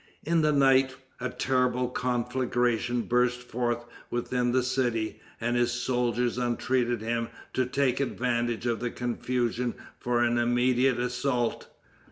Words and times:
In 0.23 0.41
the 0.41 0.51
night, 0.51 0.95
a 1.19 1.29
terrible 1.29 1.87
conflagration 1.87 3.03
burst 3.03 3.39
forth 3.43 3.85
within 4.09 4.51
the 4.51 4.63
city, 4.63 5.21
and 5.39 5.55
his 5.55 5.71
soldiers 5.71 6.39
entreated 6.39 7.01
him 7.01 7.29
to 7.53 7.67
take 7.67 7.99
advantage 7.99 8.65
of 8.65 8.79
the 8.79 8.89
confusion 8.89 9.75
for 9.99 10.23
an 10.23 10.39
immediate 10.39 10.97
assault. 10.99 11.67